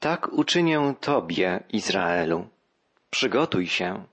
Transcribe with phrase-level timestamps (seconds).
[0.00, 2.48] Tak uczynię Tobie, Izraelu.
[3.10, 4.04] Przygotuj się,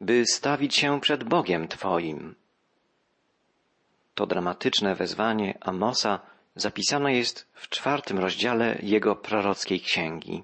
[0.00, 2.34] by stawić się przed Bogiem Twoim.
[4.14, 6.20] To dramatyczne wezwanie Amosa
[6.56, 10.42] zapisane jest w czwartym rozdziale jego prorockiej księgi.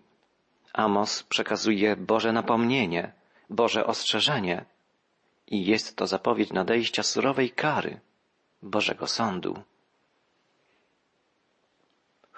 [0.72, 3.12] Amos przekazuje Boże napomnienie,
[3.50, 4.64] Boże ostrzeżenie
[5.46, 8.00] i jest to zapowiedź nadejścia surowej kary,
[8.62, 9.62] Bożego Sądu.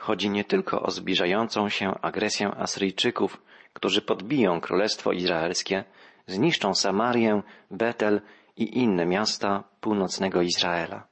[0.02, 3.42] Chodzi nie tylko o zbliżającą się agresję Asyryjczyków,
[3.72, 5.84] którzy podbiją Królestwo Izraelskie,
[6.26, 8.20] zniszczą Samarię, Betel
[8.56, 11.06] i inne miasta północnego Izraela.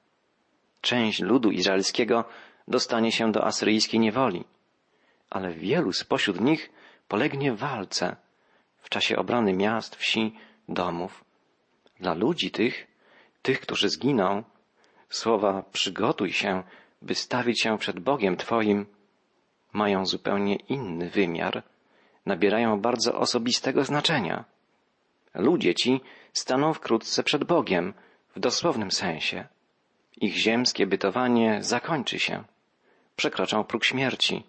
[0.81, 2.25] Część ludu izraelskiego
[2.69, 4.45] dostanie się do asyryjskiej niewoli,
[5.31, 6.71] ale wielu spośród nich
[7.09, 8.17] polegnie w walce
[8.79, 10.37] w czasie obrony miast, wsi,
[10.69, 11.25] domów.
[12.01, 12.87] Dla ludzi tych,
[13.43, 14.43] tych, którzy zginą,
[15.09, 16.63] słowa przygotuj się,
[17.03, 18.87] by stawić się przed Bogiem Twoim,
[19.73, 21.63] mają zupełnie inny wymiar,
[22.27, 24.45] nabierają bardzo osobistego znaczenia.
[25.35, 26.01] Ludzie ci
[26.33, 27.95] staną wkrótce przed Bogiem,
[28.37, 29.47] w dosłownym sensie.
[30.17, 32.45] Ich ziemskie bytowanie zakończy się,
[33.17, 34.45] przekroczą próg śmierci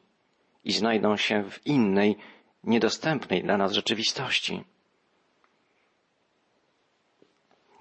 [0.64, 2.18] i znajdą się w innej,
[2.64, 4.64] niedostępnej dla nas rzeczywistości.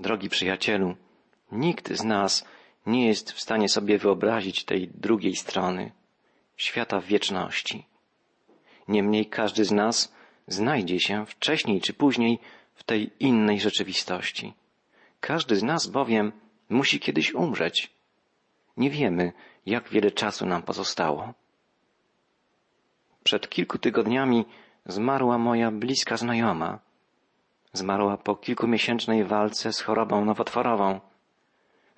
[0.00, 0.96] Drogi przyjacielu,
[1.52, 2.44] nikt z nas
[2.86, 5.92] nie jest w stanie sobie wyobrazić tej drugiej strony
[6.56, 7.86] świata wieczności.
[8.88, 10.12] Niemniej każdy z nas
[10.46, 12.38] znajdzie się wcześniej czy później
[12.74, 14.54] w tej innej rzeczywistości.
[15.20, 16.32] Każdy z nas bowiem
[16.68, 17.90] musi kiedyś umrzeć.
[18.76, 19.32] Nie wiemy,
[19.66, 21.34] jak wiele czasu nam pozostało.
[23.24, 24.44] Przed kilku tygodniami
[24.86, 26.78] zmarła moja bliska znajoma.
[27.72, 31.00] Zmarła po kilkumiesięcznej walce z chorobą nowotworową.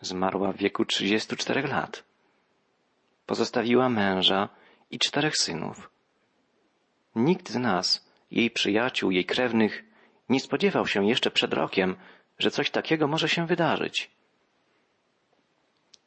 [0.03, 2.05] Zmarła w wieku 34 lat.
[3.27, 4.48] Pozostawiła męża
[4.91, 5.91] i czterech synów.
[7.14, 9.84] Nikt z nas, jej przyjaciół, jej krewnych,
[10.28, 11.97] nie spodziewał się jeszcze przed rokiem,
[12.39, 14.11] że coś takiego może się wydarzyć.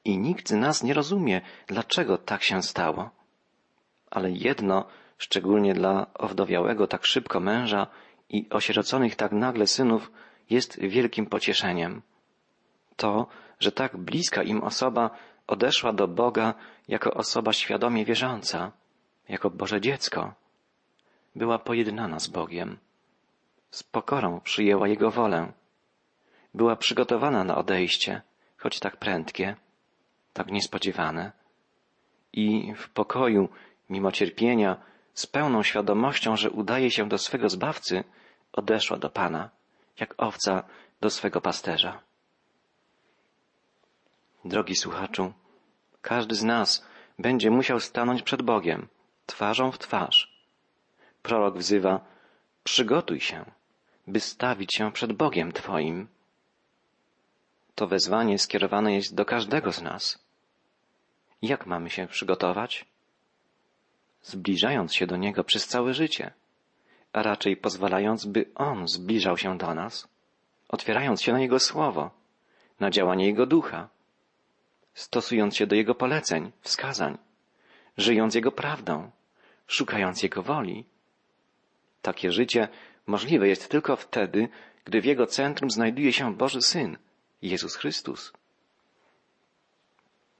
[0.05, 3.09] I nikt z nas nie rozumie, dlaczego tak się stało.
[4.11, 7.87] Ale jedno, szczególnie dla owdowiałego tak szybko męża
[8.29, 10.11] i osieroconych tak nagle synów,
[10.49, 12.01] jest wielkim pocieszeniem.
[12.95, 13.27] To,
[13.59, 15.09] że tak bliska im osoba
[15.47, 16.53] odeszła do Boga
[16.87, 18.71] jako osoba świadomie wierząca,
[19.29, 20.33] jako Boże dziecko.
[21.35, 22.77] Była pojednana z Bogiem.
[23.71, 25.51] Z pokorą przyjęła Jego wolę.
[26.53, 28.21] Była przygotowana na odejście,
[28.57, 29.55] choć tak prędkie,
[30.33, 31.31] tak niespodziewane.
[32.33, 33.49] I w pokoju,
[33.89, 34.77] mimo cierpienia,
[35.13, 38.03] z pełną świadomością, że udaje się do swego Zbawcy,
[38.53, 39.49] odeszła do Pana,
[39.99, 40.63] jak owca
[41.01, 41.99] do swego pasterza.
[44.45, 45.33] Drogi słuchaczu,
[46.01, 46.85] każdy z nas
[47.19, 48.87] będzie musiał stanąć przed Bogiem,
[49.25, 50.47] twarzą w twarz.
[51.23, 51.99] Prorok wzywa,
[52.63, 53.45] przygotuj się,
[54.07, 56.07] by stawić się przed Bogiem Twoim.
[57.75, 60.19] To wezwanie skierowane jest do każdego z nas.
[61.41, 62.85] Jak mamy się przygotować?
[64.21, 66.33] Zbliżając się do Niego przez całe życie,
[67.13, 70.07] a raczej pozwalając, by On zbliżał się do nas,
[70.69, 72.11] otwierając się na Jego Słowo,
[72.79, 73.94] na działanie Jego Ducha,
[74.95, 77.17] stosując się do Jego poleceń, wskazań,
[77.97, 79.11] żyjąc Jego prawdą,
[79.67, 80.85] szukając Jego woli.
[82.01, 82.67] Takie życie
[83.07, 84.49] możliwe jest tylko wtedy,
[84.85, 86.97] gdy w Jego centrum znajduje się Boży Syn,
[87.41, 88.33] Jezus Chrystus.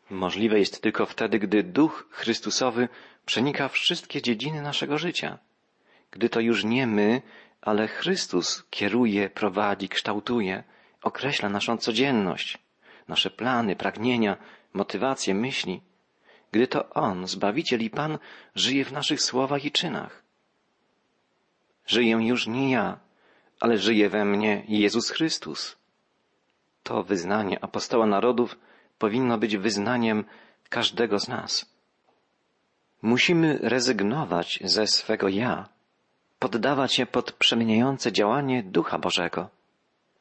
[0.09, 2.89] Możliwe jest tylko wtedy, gdy Duch Chrystusowy
[3.25, 5.39] przenika wszystkie dziedziny naszego życia,
[6.11, 7.21] gdy to już nie my,
[7.61, 10.63] ale Chrystus kieruje, prowadzi, kształtuje,
[11.01, 12.64] określa naszą codzienność,
[13.07, 14.37] nasze plany, pragnienia,
[14.73, 15.81] motywacje, myśli,
[16.51, 18.17] gdy to On, Zbawiciel i Pan,
[18.55, 20.23] żyje w naszych słowach i czynach.
[21.87, 22.99] Żyję już nie ja,
[23.59, 25.75] ale żyje we mnie Jezus Chrystus.
[26.83, 28.57] To wyznanie apostoła narodów
[28.97, 30.25] powinno być wyznaniem
[30.69, 31.65] każdego z nas.
[33.01, 35.69] Musimy rezygnować ze swego ja,
[36.39, 39.49] poddawać się pod przemieniające działanie Ducha Bożego.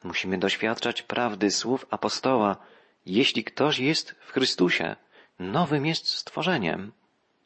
[0.03, 2.57] Musimy doświadczać prawdy słów apostoła,
[3.05, 4.95] jeśli ktoś jest w Chrystusie,
[5.39, 6.91] nowym jest stworzeniem.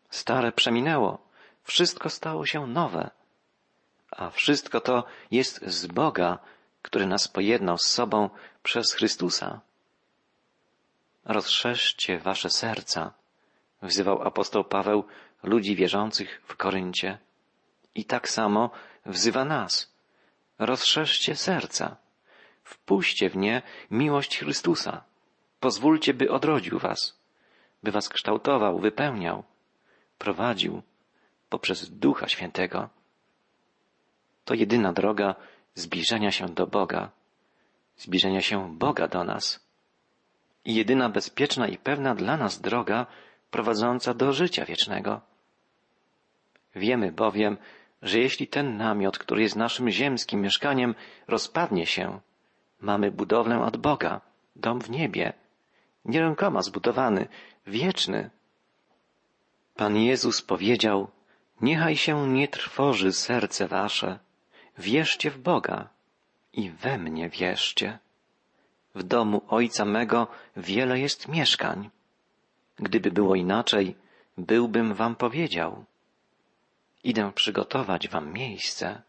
[0.09, 1.27] Stare przeminęło,
[1.63, 3.09] wszystko stało się nowe.
[4.11, 6.39] A wszystko to jest z Boga,
[6.81, 8.29] który nas pojednał z sobą
[8.63, 9.61] przez Chrystusa.
[11.25, 13.13] Rozszerzcie wasze serca,
[13.81, 15.03] wzywał apostoł Paweł
[15.43, 17.17] ludzi wierzących w Koryncie.
[17.95, 18.69] I tak samo
[19.05, 19.93] wzywa nas.
[20.59, 21.95] Rozszerzcie serca.
[22.63, 25.08] Wpuśćcie w nie miłość Chrystusa.
[25.59, 27.19] Pozwólcie, by odrodził was,
[27.83, 29.43] by was kształtował, wypełniał,
[30.17, 30.81] prowadził
[31.49, 32.89] poprzez Ducha Świętego.
[34.45, 35.35] To jedyna droga
[35.75, 37.11] zbliżenia się do Boga,
[37.97, 39.67] zbliżenia się Boga do nas.
[40.65, 43.05] I jedyna bezpieczna i pewna dla nas droga
[43.51, 45.21] prowadząca do życia wiecznego.
[46.75, 47.57] Wiemy bowiem,
[48.01, 50.95] że jeśli ten namiot, który jest naszym ziemskim mieszkaniem,
[51.27, 52.19] rozpadnie się,
[52.81, 54.21] mamy budowlę od Boga,
[54.55, 55.33] dom w niebie,
[56.05, 57.27] nie rękoma zbudowany,
[57.67, 58.29] wieczny.
[59.75, 61.07] Pan Jezus powiedział,
[61.61, 64.19] niechaj się nie trwoży serce wasze,
[64.77, 65.89] wierzcie w Boga
[66.53, 67.99] i we mnie wierzcie.
[68.95, 71.89] W domu Ojca mego wiele jest mieszkań.
[72.75, 73.95] Gdyby było inaczej,
[74.37, 75.85] byłbym wam powiedział.
[77.03, 79.01] Idę przygotować wam miejsce.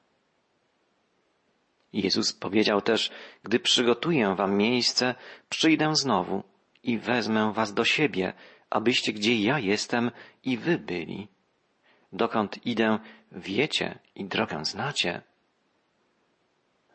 [1.93, 3.11] Jezus powiedział też,
[3.43, 5.15] gdy przygotuję wam miejsce,
[5.49, 6.43] przyjdę znowu
[6.83, 8.33] i wezmę was do siebie,
[8.71, 10.11] abyście gdzie ja jestem
[10.45, 11.29] i wy byli.
[12.13, 12.99] Dokąd idę,
[13.33, 15.23] wiecie i drogę znacie.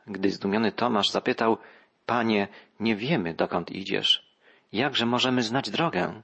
[0.07, 1.57] Gdy zdumiony Tomasz zapytał,
[2.05, 2.47] Panie,
[2.79, 4.25] nie wiemy, dokąd idziesz.
[4.71, 6.21] Jakże możemy znać drogę?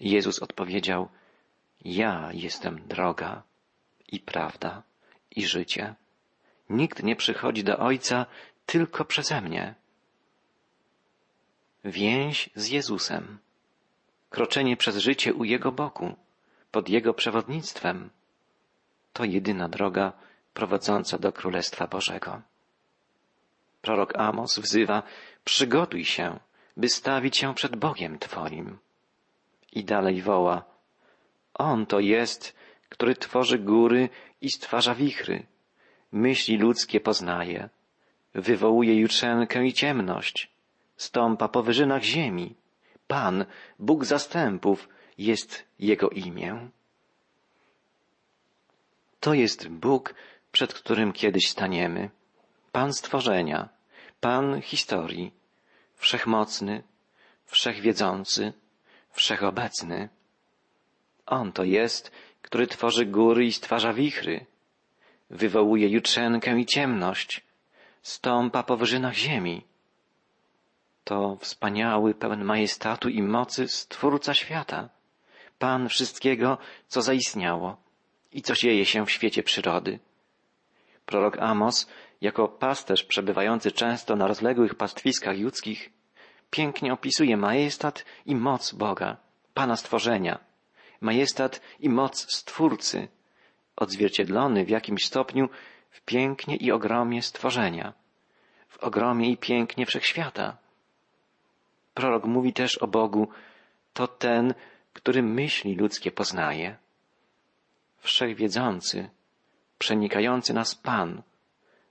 [0.00, 1.08] Jezus odpowiedział,
[1.84, 3.42] Ja jestem droga
[4.08, 4.82] i prawda
[5.36, 5.94] i życie.
[6.70, 8.26] Nikt nie przychodzi do Ojca
[8.66, 9.74] tylko przeze mnie.
[11.84, 13.38] Więź z Jezusem.
[14.30, 16.16] Kroczenie przez życie u Jego boku,
[16.70, 18.10] pod Jego przewodnictwem.
[19.12, 20.12] To jedyna droga
[20.54, 22.42] prowadząca do Królestwa Bożego.
[23.82, 25.02] Prorok Amos wzywa,
[25.44, 26.38] przygotuj się,
[26.76, 28.78] by stawić się przed Bogiem Twoim.
[29.72, 30.64] I dalej woła,
[31.54, 32.56] On to jest,
[32.88, 34.08] który tworzy góry
[34.40, 35.46] i stwarza wichry,
[36.12, 37.68] myśli ludzkie poznaje,
[38.34, 40.57] wywołuje jutrzenkę i ciemność,
[40.98, 42.54] stąpa po wyżynach ziemi.
[43.06, 43.44] Pan,
[43.78, 46.68] Bóg zastępów, jest Jego imię.
[49.20, 50.14] To jest Bóg,
[50.52, 52.10] przed którym kiedyś staniemy.
[52.72, 53.68] Pan stworzenia,
[54.20, 55.32] Pan historii,
[55.94, 56.82] wszechmocny,
[57.44, 58.52] wszechwiedzący,
[59.10, 60.08] wszechobecny.
[61.26, 62.12] On to jest,
[62.42, 64.46] który tworzy góry i stwarza wichry,
[65.30, 67.44] wywołuje jutrzenkę i ciemność,
[68.02, 69.64] stąpa po wyżynach ziemi.
[71.08, 74.88] To wspaniały, pełen majestatu i mocy Stwórca świata,
[75.58, 76.58] Pan wszystkiego,
[76.88, 77.76] co zaistniało
[78.32, 79.98] i co dzieje się w świecie przyrody.
[81.06, 81.88] Prorok Amos,
[82.20, 85.90] jako pasterz przebywający często na rozległych pastwiskach judzkich,
[86.50, 89.16] pięknie opisuje majestat i moc Boga,
[89.54, 90.38] Pana stworzenia,
[91.00, 93.08] majestat i moc Stwórcy,
[93.76, 95.48] odzwierciedlony w jakimś stopniu
[95.90, 97.92] w pięknie i ogromie stworzenia,
[98.68, 100.67] w ogromie i pięknie wszechświata.
[101.98, 103.28] Prorok mówi też o Bogu,
[103.92, 104.54] to ten,
[104.92, 106.76] który myśli ludzkie poznaje.
[107.98, 109.10] Wszechwiedzący,
[109.78, 111.22] przenikający nas Pan,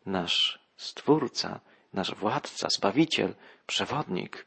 [0.06, 1.60] nasz Stwórca,
[1.94, 4.46] nasz Władca, Zbawiciel, Przewodnik.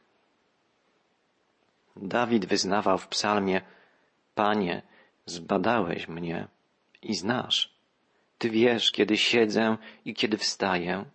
[1.95, 3.61] Dawid wyznawał w psalmie,
[4.35, 4.81] Panie,
[5.25, 6.47] zbadałeś mnie
[7.01, 7.73] i znasz.
[8.37, 11.05] Ty wiesz, kiedy siedzę i kiedy wstaję.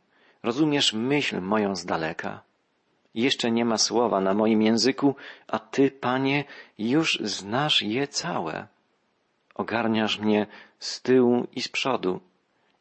[0.42, 2.45] Rozumiesz myśl moją z daleka.
[3.16, 5.16] Jeszcze nie ma słowa na moim języku,
[5.48, 6.44] a Ty, Panie,
[6.78, 8.66] już znasz je całe.
[9.54, 10.46] Ogarniasz mnie
[10.78, 12.20] z tyłu i z przodu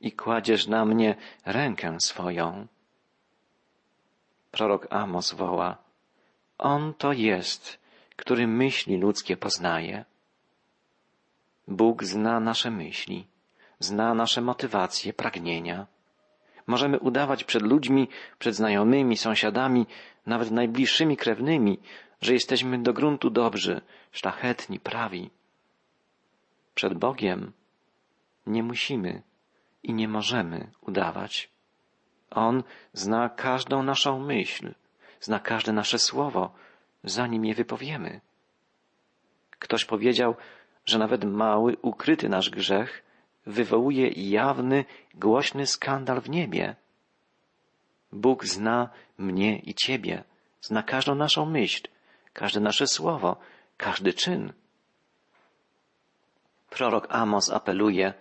[0.01, 2.67] i kładziesz na mnie rękę swoją.
[4.51, 5.77] Prorok Amos woła,
[6.57, 7.79] On to jest,
[8.15, 10.05] który myśli ludzkie poznaje.
[11.67, 13.27] Bóg zna nasze myśli,
[13.79, 15.87] zna nasze motywacje, pragnienia.
[16.67, 18.07] Możemy udawać przed ludźmi,
[18.39, 19.85] przed znajomymi, sąsiadami,
[20.25, 21.79] nawet najbliższymi krewnymi,
[22.21, 23.81] że jesteśmy do gruntu dobrzy,
[24.11, 25.29] szlachetni, prawi.
[26.75, 27.51] Przed Bogiem
[28.47, 29.21] nie musimy
[29.83, 31.49] i nie możemy udawać.
[32.31, 34.73] On zna każdą naszą myśl,
[35.19, 36.53] zna każde nasze słowo,
[37.03, 38.21] zanim je wypowiemy.
[39.59, 40.35] Ktoś powiedział,
[40.85, 43.03] że nawet mały, ukryty nasz grzech
[43.45, 46.75] wywołuje jawny, głośny skandal w niebie.
[48.11, 50.23] Bóg zna mnie i Ciebie,
[50.61, 51.81] zna każdą naszą myśl,
[52.33, 53.37] każde nasze słowo,
[53.77, 54.53] każdy czyn.
[56.69, 58.13] Prorok Amos apeluje,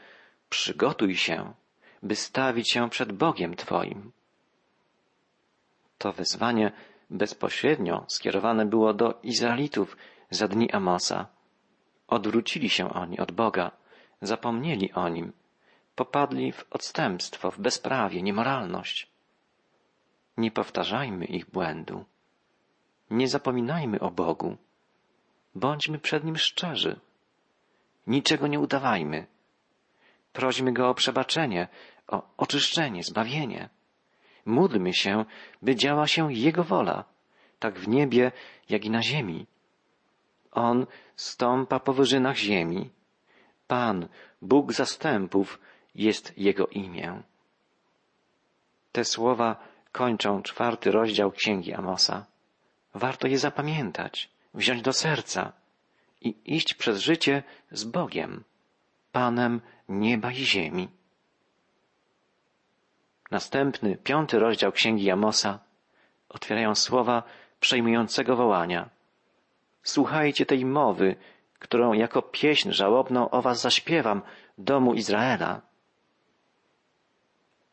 [0.51, 1.55] przygotuj się,
[2.03, 4.13] by stawić się przed Bogiem Twoim.
[5.99, 6.73] To wezwanie
[7.11, 9.97] bezpośrednio skierowane było do Izraelitów
[10.31, 11.27] za dni Amosa.
[12.09, 13.71] Odwrócili się oni od Boga,
[14.27, 15.33] zapomnieli o Nim,
[15.95, 19.09] popadli w odstępstwo, w bezprawie, niemoralność.
[20.37, 22.05] Nie powtarzajmy ich błędu.
[23.11, 24.57] Nie zapominajmy o Bogu.
[25.55, 27.01] Bądźmy przed Nim szczerzy.
[28.07, 29.27] Niczego nie udawajmy.
[30.33, 31.69] Prośmy Go o przebaczenie,
[32.09, 33.69] o oczyszczenie, zbawienie.
[34.47, 35.25] Módlmy się,
[35.63, 37.05] by działa się Jego wola,
[37.59, 38.33] tak w niebie,
[38.69, 39.47] jak i na ziemi.
[40.53, 42.91] On stąpa po wyżynach ziemi.
[43.67, 44.09] Pan,
[44.43, 45.59] Bóg zastępów,
[45.95, 47.23] jest Jego imię.
[48.93, 49.57] Te słowa
[49.93, 52.27] kończą czwarty rozdział Księgi Amosa.
[52.95, 55.53] Warto je zapamiętać, wziąć do serca
[56.21, 58.45] i iść przez życie z Bogiem,
[59.13, 60.89] Panem nieba i ziemi.
[63.31, 65.59] Następny, piąty rozdział Księgi Amosa
[66.29, 67.23] otwierają słowa
[67.61, 68.89] przejmującego wołania.
[69.83, 71.17] Słuchajcie tej mowy,
[71.65, 74.23] którą jako pieśń żałobną o was zaśpiewam,
[74.59, 75.61] domu Izraela.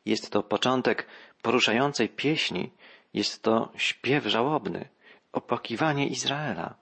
[0.05, 1.07] Jest to początek
[1.41, 2.71] poruszającej pieśni,
[3.13, 4.89] jest to śpiew żałobny,
[5.31, 6.75] opłakiwanie Izraela.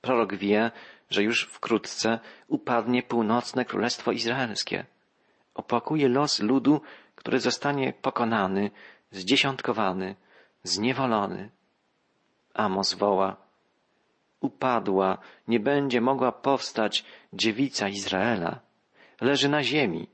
[0.00, 0.70] Prorok wie,
[1.10, 2.18] że już wkrótce
[2.48, 4.86] upadnie północne królestwo izraelskie.
[5.54, 6.80] Opłakuje los ludu,
[7.14, 8.70] który zostanie pokonany,
[9.10, 10.16] zdziesiątkowany,
[10.62, 11.50] zniewolony.
[12.54, 13.36] Amos woła,
[14.40, 15.18] upadła,
[15.48, 18.60] nie będzie mogła powstać dziewica Izraela.
[19.20, 20.08] Leży na ziemi.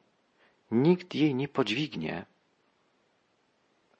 [0.71, 2.25] Nikt jej nie podźwignie.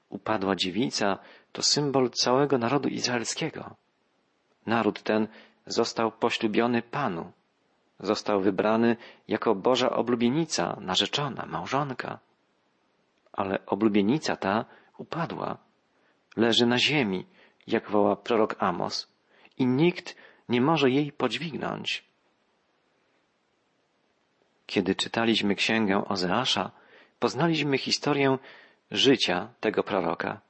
[0.09, 1.19] Upadła dziewica
[1.51, 3.75] to symbol całego narodu izraelskiego.
[4.65, 5.27] Naród ten
[5.65, 7.31] został poślubiony Panu.
[7.99, 12.19] Został wybrany jako Boża oblubienica, narzeczona, małżonka.
[13.33, 14.65] Ale oblubienica ta
[14.97, 15.57] upadła.
[16.35, 17.25] Leży na ziemi,
[17.67, 19.07] jak woła prorok Amos,
[19.57, 20.15] i nikt
[20.49, 22.03] nie może jej podźwignąć.
[24.65, 26.71] Kiedy czytaliśmy księgę Ozeasza,
[27.19, 28.37] poznaliśmy historię
[28.91, 30.41] życia tego proroka.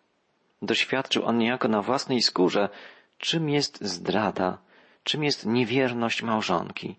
[0.61, 2.69] Doświadczył on niejako na własnej skórze,
[3.17, 4.57] czym jest zdrada,
[5.03, 6.95] czym jest niewierność małżonki.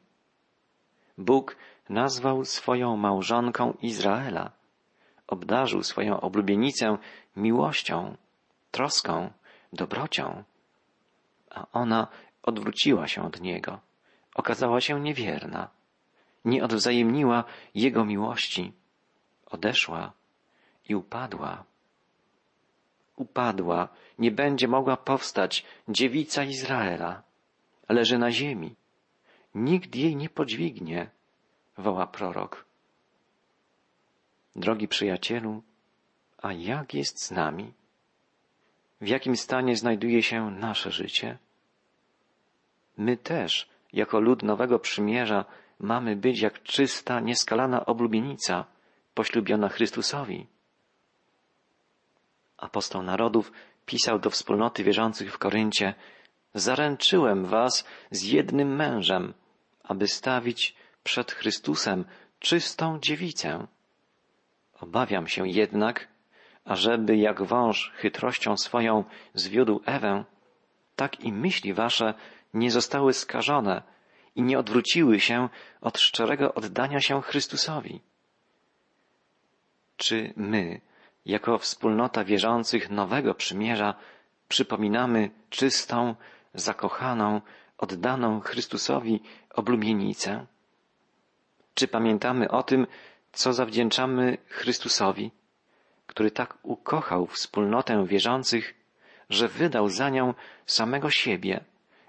[1.19, 1.57] Bóg
[1.89, 4.51] nazwał swoją małżonką Izraela,
[5.27, 6.99] obdarzył swoją oblubienicę
[7.37, 8.17] miłością,
[8.71, 9.31] troską,
[9.73, 10.45] dobrocią,
[11.59, 12.09] a ona
[12.43, 13.81] odwróciła się od niego,
[14.35, 15.69] okazała się niewierna,
[16.45, 18.73] nie odwzajemniła jego miłości,
[19.47, 20.13] odeszła
[20.89, 21.65] i upadła.
[23.17, 23.89] Upadła,
[24.19, 27.23] nie będzie mogła powstać dziewica Izraela.
[27.89, 28.75] Leży na ziemi.
[29.55, 31.11] Nikt jej nie podźwignie,
[31.79, 32.65] woła prorok.
[34.57, 35.63] Drogi przyjacielu,
[36.43, 37.73] a jak jest z nami?
[39.01, 41.39] W jakim stanie znajduje się nasze życie?
[42.99, 45.45] My też, jako lud nowego przymierza,
[45.81, 48.65] mamy być jak czysta, nieskalana oblubienica,
[49.15, 50.47] poślubiona Chrystusowi.
[52.57, 53.53] Apostoł narodów
[53.87, 55.95] pisał do wspólnoty wierzących w Koryncie,
[56.55, 59.35] zaręczyłem was z jednym mężem,
[59.83, 62.05] aby stawić przed Chrystusem
[62.39, 63.67] czystą dziewicę.
[64.81, 66.09] Obawiam się jednak,
[66.65, 70.25] ażeby jak wąż chytrością swoją zwiódł Ewę,
[70.97, 72.15] tak i myśli wasze
[72.55, 73.83] nie zostały skażone
[74.35, 75.49] i nie odwróciły się
[75.81, 78.01] od szczerego oddania się Chrystusowi.
[79.97, 80.81] Czy my,
[81.27, 83.95] jako wspólnota wierzących nowego przymierza,
[84.49, 86.15] przypominamy czystą,
[86.55, 87.41] zakochaną,
[87.79, 89.21] oddaną Chrystusowi
[89.55, 90.47] oblubienicę?
[91.75, 92.87] Czy pamiętamy o tym,
[93.33, 95.31] co zawdzięczamy Chrystusowi,
[96.07, 98.75] który tak ukochał wspólnotę wierzących,
[99.31, 100.35] że wydał za nią
[100.67, 101.65] samego siebie,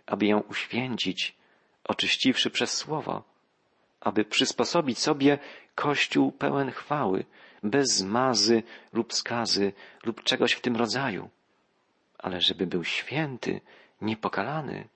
[0.10, 1.36] aby ją uświęcić,
[1.84, 3.24] oczyściwszy przez słowo,
[4.01, 5.39] aby przysposobić sobie
[5.75, 7.25] Kościół pełen chwały,
[7.63, 8.63] bez zmazy
[8.94, 9.74] lub skazy
[10.04, 11.30] lub czegoś w tym rodzaju,
[12.18, 13.62] ale żeby był święty,
[14.01, 14.88] niepokalany.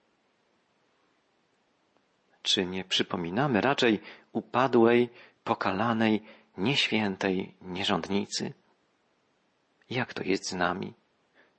[2.41, 3.99] Czy nie przypominamy raczej
[4.31, 5.09] upadłej,
[5.43, 6.23] pokalanej,
[6.57, 8.53] nieświętej nierządnicy?
[9.89, 10.93] Jak to jest z nami,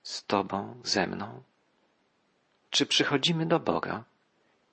[0.03, 1.43] z Tobą, ze mną?
[2.75, 4.05] Czy przychodzimy do Boga,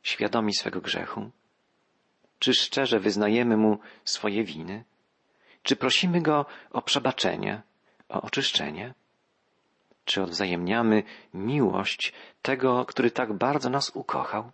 [0.04, 1.32] świadomi swego grzechu?
[2.40, 4.84] Czy szczerze wyznajemy Mu swoje winy?
[5.64, 7.62] Czy prosimy Go o przebaczenie,
[8.10, 8.94] o oczyszczenie?
[10.06, 11.04] Czy odwzajemniamy
[11.34, 14.52] miłość tego, który tak bardzo nas ukochał?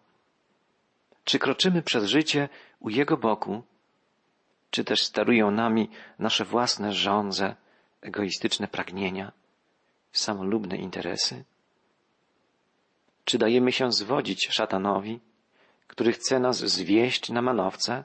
[1.24, 2.50] Czy kroczymy przez życie
[2.80, 3.64] u Jego boku?
[4.72, 5.90] Czy też sterują nami
[6.20, 7.56] nasze własne żądze,
[8.02, 9.32] egoistyczne pragnienia,
[10.12, 11.44] samolubne interesy?
[13.28, 15.20] Czy dajemy się zwodzić szatanowi,
[15.88, 18.04] który chce nas zwieść na manowce?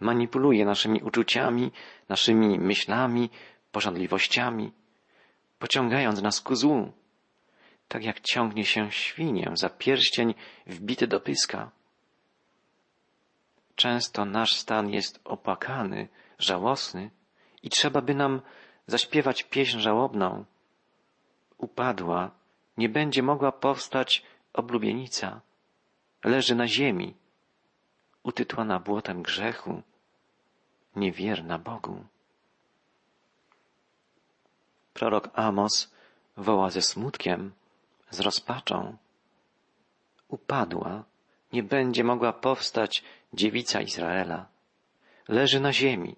[0.00, 1.72] Manipuluje naszymi uczuciami,
[2.08, 3.30] naszymi myślami,
[3.72, 4.72] pożądliwościami,
[5.58, 6.92] pociągając nas ku złu,
[7.88, 10.34] tak jak ciągnie się świnię za pierścień
[10.66, 11.70] wbity do pyska.
[13.74, 17.10] Często nasz stan jest opłakany, żałosny
[17.62, 18.40] i trzeba by nam
[18.86, 20.44] zaśpiewać pieśń żałobną.
[21.58, 22.35] Upadła,
[22.76, 25.40] nie będzie mogła powstać oblubienica.
[26.24, 27.14] Leży na ziemi,
[28.22, 29.82] utytłana błotem grzechu,
[30.96, 32.04] niewierna Bogu.
[34.94, 35.90] Prorok Amos
[36.36, 37.52] woła ze smutkiem,
[38.10, 38.96] z rozpaczą.
[40.28, 41.04] Upadła,
[41.52, 44.46] nie będzie mogła powstać dziewica Izraela.
[45.28, 46.16] Leży na ziemi,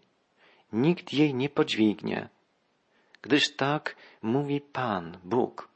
[0.72, 2.28] nikt jej nie podźwignie,
[3.22, 5.68] gdyż tak mówi Pan, Bóg.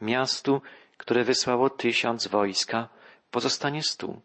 [0.00, 0.62] Miastu,
[0.96, 2.88] które wysłało tysiąc wojska,
[3.30, 4.20] pozostanie stu,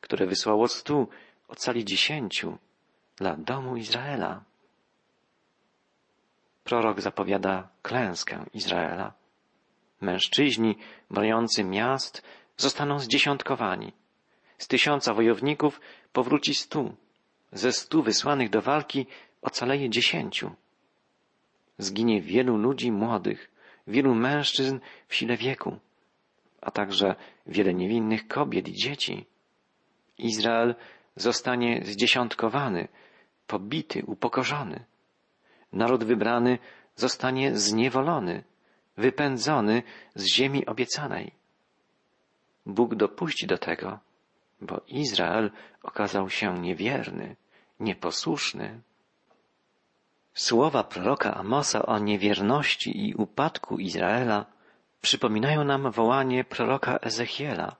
[0.00, 1.08] które wysłało stu,
[1.48, 2.58] ocali dziesięciu
[3.16, 4.44] dla domu Izraela.
[6.64, 9.12] Prorok zapowiada klęskę Izraela.
[10.00, 10.78] Mężczyźni
[11.10, 12.22] broniący miast
[12.56, 13.92] zostaną zdziesiątkowani.
[14.58, 15.80] Z tysiąca wojowników
[16.12, 16.96] powróci stu.
[17.52, 19.06] Ze stu wysłanych do walki
[19.42, 20.54] ocaleje dziesięciu.
[21.78, 23.50] Zginie wielu ludzi młodych,
[23.86, 25.78] wielu mężczyzn w sile wieku,
[26.60, 27.14] a także
[27.46, 29.26] wiele niewinnych kobiet i dzieci.
[30.18, 30.74] Izrael
[31.16, 32.88] zostanie zdziesiątkowany,
[33.46, 34.84] pobity, upokorzony.
[35.72, 36.58] Naród wybrany
[36.96, 38.44] zostanie zniewolony,
[38.96, 39.82] wypędzony
[40.14, 41.32] z ziemi obiecanej.
[42.66, 43.98] Bóg dopuści do tego,
[44.60, 45.50] bo Izrael
[45.82, 47.36] okazał się niewierny,
[47.80, 48.80] nieposłuszny.
[50.34, 54.46] Słowa proroka Amosa o niewierności i upadku Izraela
[55.00, 57.76] przypominają nam wołanie proroka Ezechiela,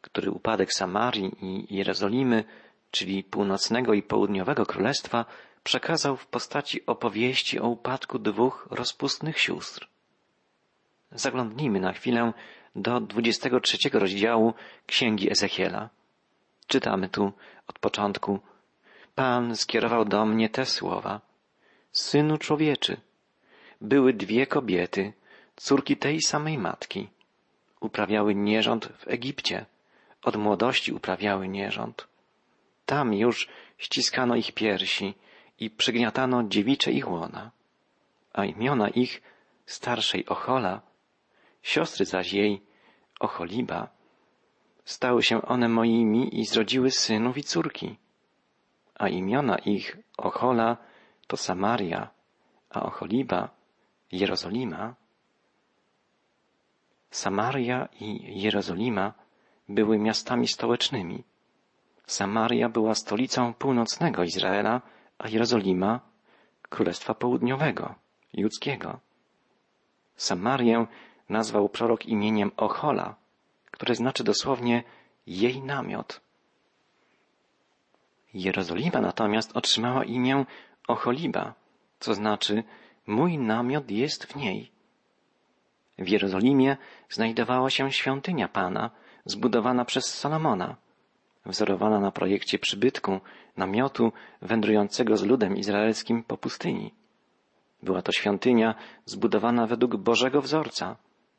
[0.00, 2.44] który upadek Samarii i Jerozolimy,
[2.90, 5.24] czyli północnego i południowego królestwa,
[5.62, 9.88] przekazał w postaci opowieści o upadku dwóch rozpustnych sióstr.
[11.12, 12.32] Zaglądnijmy na chwilę
[12.76, 14.54] do 23 rozdziału
[14.86, 15.88] Księgi Ezechiela.
[16.66, 17.32] Czytamy tu
[17.66, 18.38] od początku.
[19.14, 21.20] Pan skierował do mnie te słowa.
[21.92, 23.00] Synu człowieczy,
[23.80, 25.12] były dwie kobiety,
[25.56, 27.08] córki tej samej matki.
[27.80, 29.66] Uprawiały nierząd w Egipcie.
[30.22, 32.08] Od młodości uprawiały nierząd.
[32.86, 35.14] Tam już ściskano ich piersi
[35.60, 37.50] i przygniatano dziewicze ich łona.
[38.32, 39.22] A imiona ich
[39.66, 40.80] starszej Ochola,
[41.62, 42.62] siostry zaś jej
[43.20, 43.88] Ocholiba,
[44.84, 47.96] stały się one moimi i zrodziły synów i córki.
[48.94, 50.76] A imiona ich Ochola
[51.28, 52.10] to Samaria,
[52.70, 53.50] a Ocholiba
[54.12, 54.94] Jerozolima.
[57.10, 59.12] Samaria i Jerozolima
[59.68, 61.24] były miastami stołecznymi.
[62.06, 64.80] Samaria była stolicą północnego Izraela,
[65.18, 66.00] a Jerozolima
[66.68, 67.94] Królestwa Południowego,
[68.32, 69.00] Judzkiego.
[70.16, 70.86] Samarię
[71.28, 73.14] nazwał prorok imieniem Ochola,
[73.70, 74.82] które znaczy dosłownie
[75.26, 76.20] jej namiot.
[78.34, 80.44] Jerozolima natomiast otrzymała imię
[80.88, 81.54] Ocholiba,
[81.98, 82.62] co znaczy
[83.06, 84.70] mój namiot jest w niej.
[85.98, 86.76] W Jerozolimie
[87.08, 88.90] znajdowała się świątynia Pana,
[89.24, 90.76] zbudowana przez Salomona,
[91.46, 93.20] wzorowana na projekcie przybytku,
[93.56, 96.94] namiotu wędrującego z ludem izraelskim po pustyni.
[97.82, 98.74] Była to świątynia
[99.04, 100.96] zbudowana według Bożego wzorca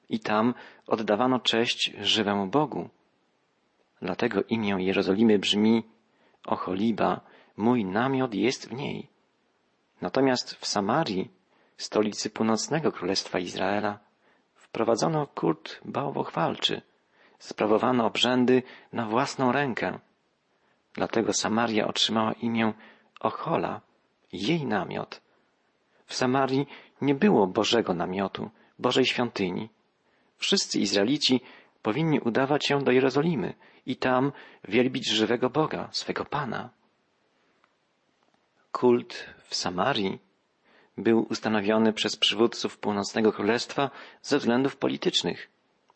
[0.10, 0.54] i tam
[0.88, 2.90] oddawano cześć żywemu Bogu.
[4.02, 5.84] Dlatego imię Jerozolimy brzmi
[6.46, 7.22] Ocholiba,
[7.58, 9.19] mój namiot jest w niej.
[10.02, 11.32] Natomiast w Samarii,
[11.78, 14.00] stolicy północnego królestwa Izraela,
[14.56, 16.82] wprowadzono kult bałwochwalczy,
[17.40, 20.00] sprawowano obrzędy na własną rękę.
[20.94, 22.74] Dlatego Samaria otrzymała imię
[23.20, 23.82] Ochola,
[24.32, 25.22] jej namiot.
[26.06, 26.68] W Samarii
[27.02, 29.70] nie było Bożego namiotu, Bożej świątyni.
[30.38, 31.42] Wszyscy Izraelici
[31.82, 33.54] powinni udawać się do Jerozolimy
[33.86, 34.32] i tam
[34.68, 36.70] wielbić żywego Boga, swego Pana.
[38.72, 40.20] Kult w Samarii
[40.98, 45.50] był ustanowiony przez przywódców północnego królestwa ze względów politycznych.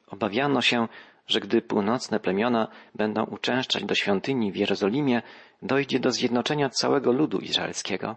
[0.07, 0.87] Obawiano się,
[1.27, 5.21] że gdy północne plemiona będą uczęszczać do świątyni w Jerozolimie,
[5.61, 8.15] dojdzie do zjednoczenia całego ludu izraelskiego.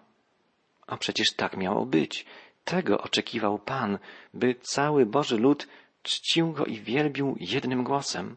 [0.87, 2.27] A przecież tak miało być.
[2.65, 3.99] Tego oczekiwał Pan,
[4.35, 5.69] by cały Boży lud
[6.03, 8.37] czcił go i wielbił jednym głosem.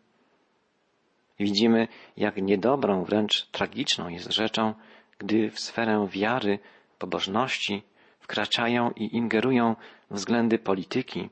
[1.40, 4.74] Widzimy, jak niedobrą, wręcz tragiczną jest rzeczą,
[5.20, 6.60] gdy w sferę wiary,
[7.00, 7.84] pobożności
[8.20, 9.76] wkraczają i ingerują
[10.12, 11.30] względy polityki,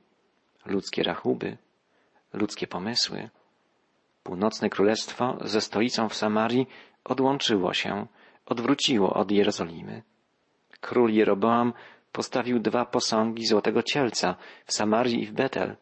[0.66, 1.58] ludzkie rachuby,
[2.34, 3.30] ludzkie pomysły.
[4.24, 6.68] Północne Królestwo ze stolicą w Samarii
[7.04, 8.08] odłączyło się,
[8.46, 10.04] odwróciło od Jerozolimy.
[10.82, 11.74] Król Jeroboam
[12.12, 15.76] postawił dwa posągi złotego cielca w Samarii i w Betel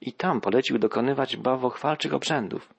[0.00, 2.74] i tam polecił dokonywać bałwochwalczych obrzędów,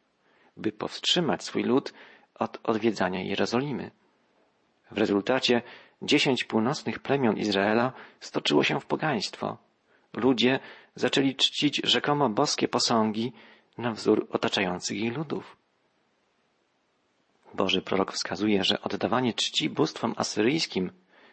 [0.58, 1.94] by powstrzymać swój lud
[2.36, 3.92] od odwiedzania Jerozolimy.
[4.92, 5.62] W rezultacie
[6.02, 9.58] dziesięć północnych plemion Izraela stoczyło się w pogaństwo.
[10.14, 10.60] Ludzie
[10.96, 13.34] zaczęli czcić rzekomo boskie posągi
[13.78, 15.58] na wzór otaczających ich ludów.
[17.54, 20.92] Boży prorok wskazuje, że oddawanie czci bóstwom asyryjskim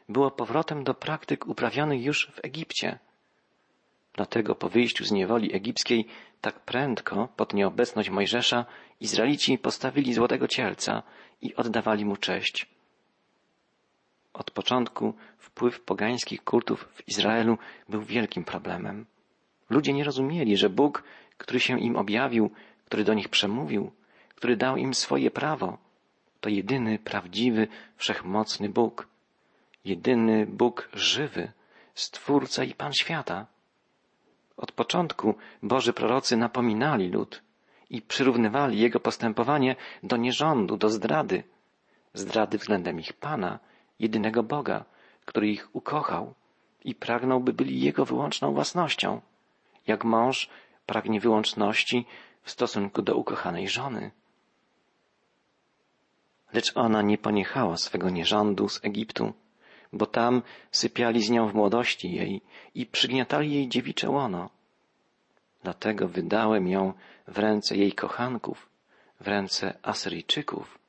[0.09, 2.99] było powrotem do praktyk uprawianych już w Egipcie.
[4.15, 6.07] Dlatego po wyjściu z niewoli egipskiej
[6.41, 8.65] tak prędko, pod nieobecność Mojżesza,
[9.01, 11.03] Izraelici postawili złotego cielca
[11.41, 12.67] i oddawali mu cześć.
[14.33, 19.07] Od początku wpływ pogańskich kultów w Izraelu był wielkim problemem.
[19.71, 21.03] Ludzie nie rozumieli, że Bóg,
[21.39, 22.51] który się im objawił,
[22.85, 23.93] który do nich przemówił,
[24.35, 25.79] który dał im swoje prawo,
[26.41, 29.09] to jedyny prawdziwy, wszechmocny Bóg,
[29.85, 31.53] jedyny Bóg żywy,
[31.95, 33.47] Stwórca i Pan świata.
[34.57, 37.43] Od początku Boży prorocy napominali lud
[37.91, 41.45] i przyrównywali jego postępowanie do nierządu, do zdrady,
[42.15, 43.59] zdrady względem ich Pana,
[44.03, 44.85] jedynego Boga,
[45.25, 46.35] który ich ukochał
[46.85, 49.21] i pragnął, by byli Jego wyłączną własnością,
[49.87, 50.49] jak mąż
[50.87, 52.07] pragnie wyłączności
[52.43, 54.11] w stosunku do ukochanej żony.
[56.53, 59.33] Lecz ona nie poniechała swego nierządu z Egiptu,
[59.93, 62.43] bo tam sypiali z nią w młodości jej
[62.75, 64.51] i przygniatali jej dziewicze łono.
[65.63, 66.93] Dlatego wydałem ją
[67.29, 68.69] w ręce jej kochanków,
[69.21, 70.82] w ręce Asyryjczyków.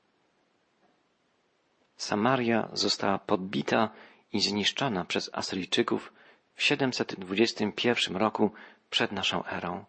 [2.04, 3.90] Samaria została podbita
[4.34, 6.14] i zniszczona przez Asyryjczyków
[6.56, 8.52] w 721 roku
[8.90, 9.86] przed naszą erą.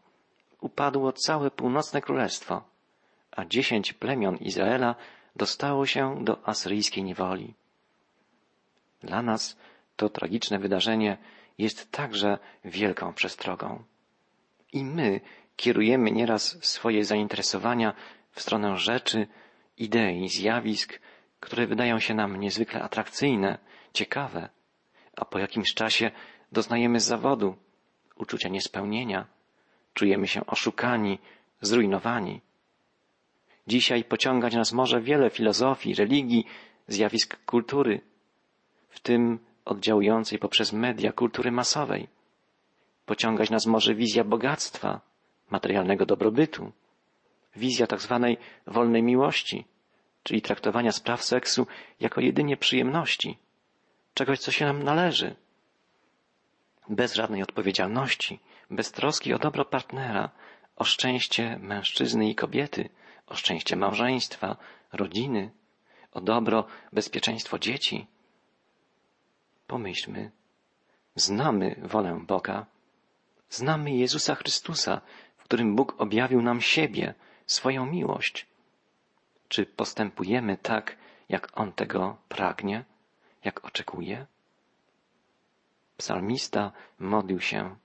[0.61, 2.62] Upadło całe północne królestwo,
[3.31, 4.94] a dziesięć plemion Izraela
[5.37, 7.55] dostało się do asyryjskiej niewoli.
[9.03, 9.57] Dla nas
[9.96, 11.18] to tragiczne wydarzenie
[11.59, 13.85] jest także wielką przestrogą.
[14.72, 15.20] I my
[15.57, 17.94] kierujemy nieraz swoje zainteresowania
[18.31, 19.27] w stronę rzeczy,
[19.79, 21.00] idei, zjawisk,
[21.45, 23.59] które wydają się nam niezwykle atrakcyjne,
[23.93, 24.49] ciekawe,
[25.17, 26.11] a po jakimś czasie
[26.53, 27.57] doznajemy zawodu,
[28.17, 29.27] uczucia niespełnienia,
[29.95, 31.19] czujemy się oszukani,
[31.61, 32.41] zrujnowani.
[33.67, 36.47] Dzisiaj pociągać nas może wiele filozofii, religii,
[36.89, 38.01] zjawisk kultury,
[38.89, 42.09] w tym oddziałującej poprzez media kultury masowej.
[43.07, 45.01] Pociągać nas może wizja bogactwa,
[45.51, 46.73] materialnego dobrobytu,
[47.57, 49.65] wizja tak zwanej wolnej miłości,
[50.25, 51.67] czyli traktowania spraw seksu
[52.01, 53.39] jako jedynie przyjemności,
[54.15, 55.37] czegoś, co się nam należy.
[56.89, 60.31] Bez żadnej odpowiedzialności, bez troski o dobro partnera,
[60.77, 62.89] o szczęście mężczyzny i kobiety,
[63.27, 64.57] o szczęście małżeństwa,
[64.93, 65.51] rodziny,
[66.13, 68.07] o dobro, bezpieczeństwo dzieci.
[69.67, 70.31] Pomyślmy,
[71.15, 72.67] znamy wolę Boga,
[73.51, 75.01] znamy Jezusa Chrystusa,
[75.37, 77.15] w którym Bóg objawił nam siebie,
[77.47, 78.47] swoją miłość.
[79.49, 80.97] Czy postępujemy tak,
[81.29, 82.85] jak On tego pragnie,
[83.45, 84.27] jak oczekuje?
[85.97, 87.77] Psalmista modlił się,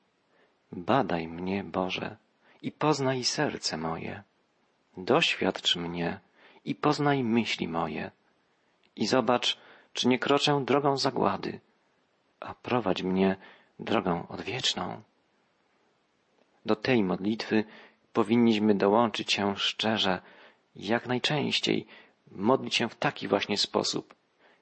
[0.72, 2.18] badaj mnie, Boże,
[2.62, 4.24] i poznaj serce moje.
[4.98, 6.20] Doświadcz mnie
[6.66, 8.12] i poznaj myśli moje.
[8.96, 9.58] I zobacz,
[9.94, 11.60] czy nie kroczę drogą zagłady,
[12.40, 13.36] a prowadź mnie
[13.80, 15.02] drogą odwieczną.
[16.66, 17.64] Do tej modlitwy
[18.14, 20.22] powinniśmy dołączyć się szczerze,
[20.80, 21.88] jak najczęściej,
[22.32, 24.16] modlić się w taki właśnie sposób.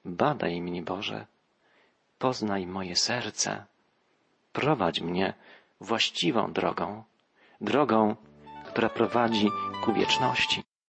[0.06, 1.26] Badaj mnie, Boże,
[2.20, 3.66] poznaj moje serce,
[4.54, 5.34] prowadź mnie
[5.82, 7.04] właściwą drogą,
[7.62, 8.16] drogą,
[8.66, 9.50] która prowadzi
[9.84, 10.64] ku wieczności.